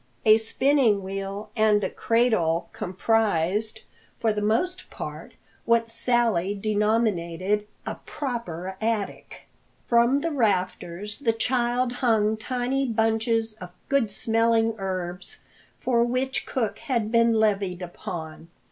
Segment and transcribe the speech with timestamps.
[0.25, 3.81] A spinning wheel and a cradle comprised,
[4.19, 5.33] for the most part,
[5.65, 9.41] what Sally denominated a "proper" attic.
[9.85, 15.41] From the rafters the child hung tiny bunches of good smelling herbs,
[15.79, 18.47] for which cook had been levied upon.